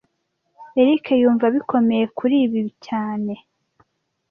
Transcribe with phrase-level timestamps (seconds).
[0.81, 3.33] Eric yumva bikomeye kuri ibi cyane